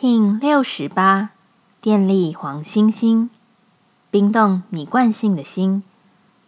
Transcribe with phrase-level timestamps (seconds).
[0.00, 1.32] King 六十八，
[1.78, 3.28] 电力黄星星，
[4.10, 5.82] 冰冻你惯性的心，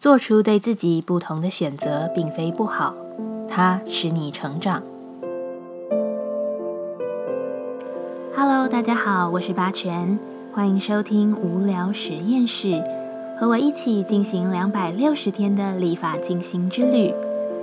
[0.01, 2.95] 做出对自己不同的选择，并非不好，
[3.51, 4.83] 它使你成长。
[8.35, 10.19] Hello，大家好，我是八全，
[10.55, 12.83] 欢迎收听无聊实验室，
[13.39, 17.13] 和我一起进行两百六十天的立法进行之旅，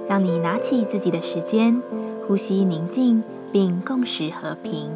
[0.07, 1.81] 让你拿起自己的时间，
[2.27, 4.91] 呼吸宁静，并共识和平。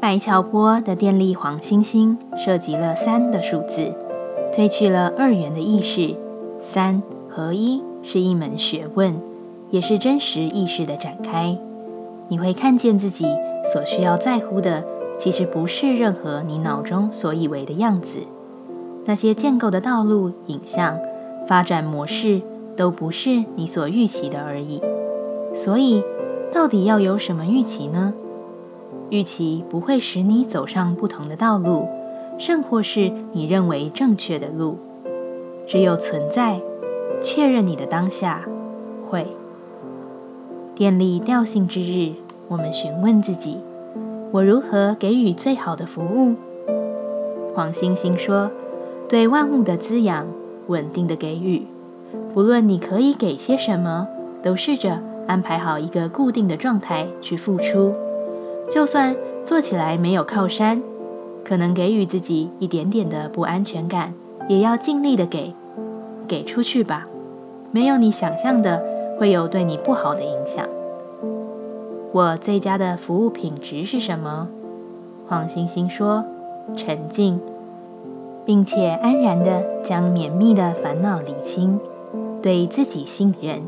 [0.00, 3.92] 白桥波的电力黄星星涉及了三的数字，
[4.50, 6.14] 褪去了二元的意识，
[6.62, 9.14] 三合一是一门学问，
[9.68, 11.58] 也是真实意识的展开。
[12.28, 13.26] 你会看见自己
[13.74, 14.82] 所需要在乎的，
[15.18, 18.20] 其实不是任何你脑中所以为的样子。
[19.04, 20.98] 那些建构的道路、影像、
[21.46, 22.40] 发展模式，
[22.74, 24.80] 都不是你所预期的而已。
[25.54, 26.02] 所以，
[26.54, 28.14] 到底要有什么预期呢？
[29.10, 31.88] 预期不会使你走上不同的道路，
[32.38, 34.78] 甚或是你认为正确的路。
[35.66, 36.60] 只有存在，
[37.20, 38.44] 确认你的当下
[39.04, 39.26] 会。
[40.74, 42.14] 电力调性之日，
[42.48, 43.58] 我们询问自己：
[44.30, 46.36] 我如何给予最好的服务？
[47.54, 48.50] 黄星星说：
[49.08, 50.26] 对万物的滋养，
[50.68, 51.66] 稳定的给予。
[52.32, 54.06] 不论你可以给些什么，
[54.40, 57.92] 都试着安排好一个固定的状态去付出。
[58.72, 60.80] 就算做起来没有靠山，
[61.44, 64.14] 可能给予自己一点点的不安全感，
[64.48, 65.52] 也要尽力的给，
[66.28, 67.08] 给出去吧。
[67.72, 68.82] 没有你想象的
[69.18, 70.64] 会有对你不好的影响。
[72.12, 74.48] 我最佳的服务品质是什么？
[75.26, 76.24] 黄星星说：
[76.76, 77.40] 沉静，
[78.44, 81.80] 并且安然的将绵密的烦恼理清，
[82.40, 83.62] 对自己信任，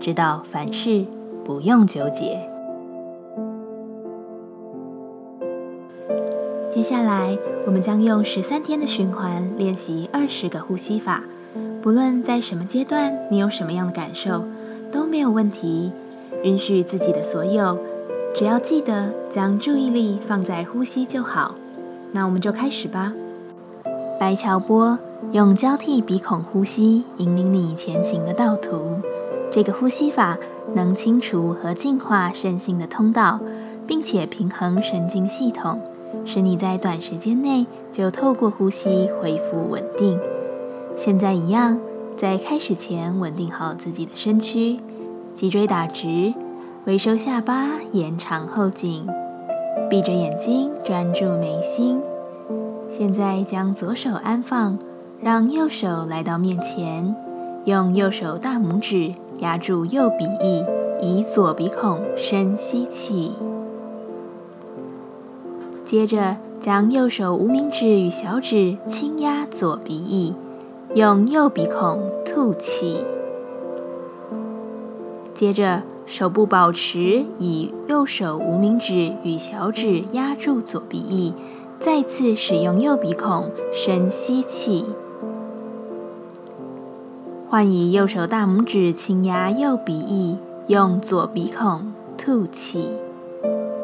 [0.00, 1.04] 知道凡事
[1.44, 2.48] 不用纠结。
[6.70, 11.22] 接下来，我们将用十三天的循环练习二十个呼吸法。
[11.82, 14.44] 不论在什么阶段，你有什么样的感受，
[14.92, 15.90] 都没有问题。
[16.44, 17.78] 允许自己的所有，
[18.34, 21.54] 只要记得将注意力放在呼吸就好。
[22.12, 23.14] 那我们就开始吧。
[24.20, 24.98] 白桥波
[25.32, 29.00] 用交替鼻孔呼吸引领你前行的道途。
[29.50, 30.36] 这个呼吸法
[30.74, 33.40] 能清除和净化身心的通道，
[33.86, 35.80] 并且平衡神经系统。
[36.24, 40.18] 使你在短时间内就透过呼吸恢复稳定。
[40.96, 41.78] 现在一样，
[42.16, 44.78] 在开始前稳定好自己的身躯，
[45.32, 46.34] 脊椎打直，
[46.86, 49.06] 微收下巴，延长后颈，
[49.88, 52.00] 闭着眼睛专注眉心。
[52.90, 54.78] 现在将左手安放，
[55.20, 57.14] 让右手来到面前，
[57.64, 60.64] 用右手大拇指压住右鼻翼，
[61.00, 63.32] 以左鼻孔深吸气。
[65.88, 70.34] 接着，将右手无名指与小指轻压左鼻翼，
[70.92, 73.02] 用右鼻孔吐气。
[75.32, 81.32] 接着，手部保持以右手无名指与小指压住左鼻翼，
[81.80, 84.84] 再次使用右鼻孔深吸气。
[87.48, 92.90] 换以右手大拇指轻压右鼻翼，用左鼻孔吐气。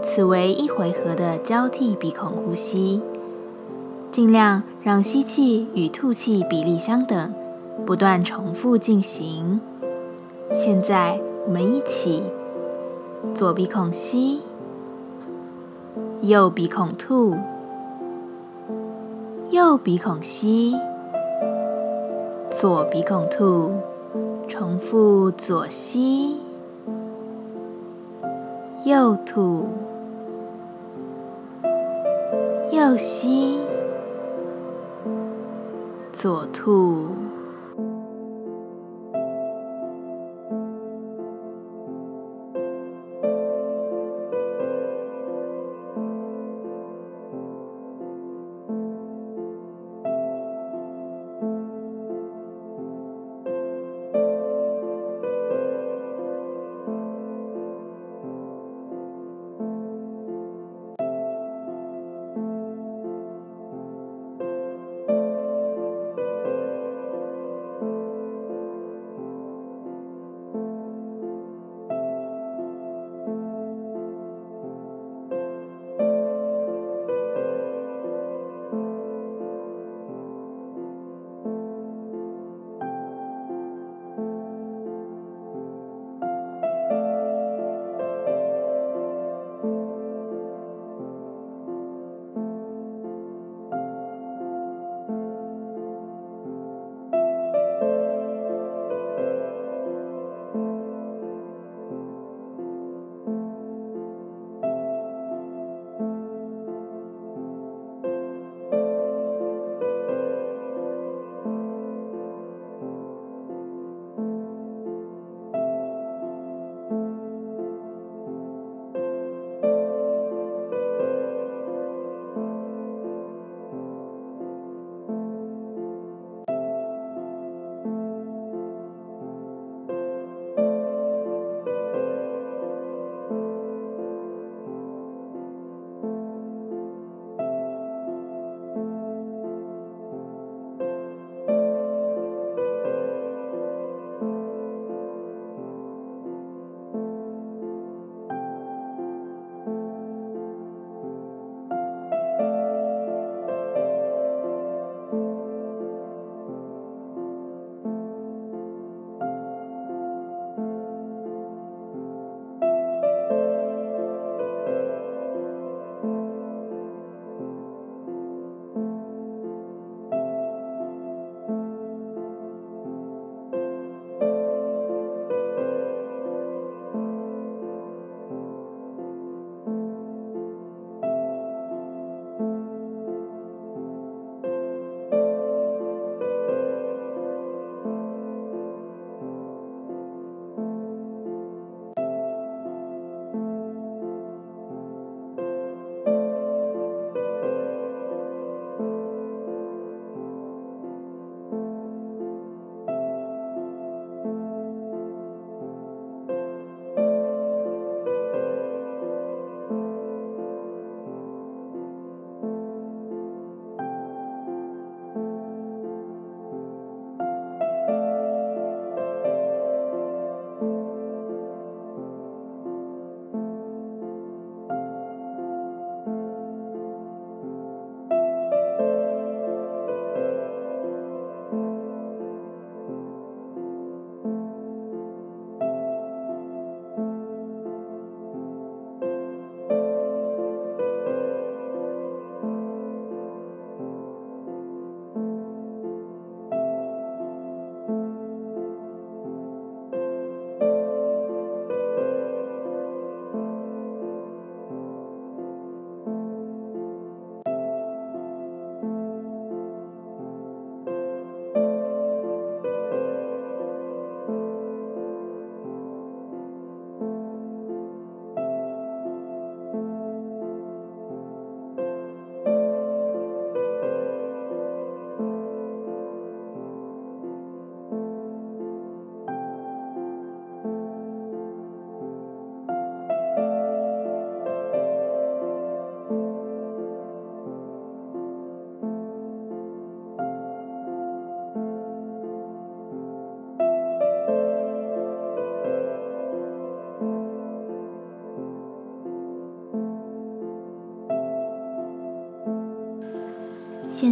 [0.05, 3.01] 此为一回合的交替鼻孔呼吸，
[4.13, 7.33] 尽量让吸气与吐气比例相等，
[7.87, 9.61] 不断重复进行。
[10.53, 12.23] 现在我们一起，
[13.35, 14.43] 左鼻孔吸，
[16.21, 17.35] 右鼻孔吐，
[19.51, 20.77] 右鼻孔吸，
[22.51, 23.73] 左鼻孔吐，
[24.47, 26.37] 重复左吸，
[28.85, 29.67] 右吐。
[32.85, 33.61] 右膝，
[36.13, 37.09] 左兔。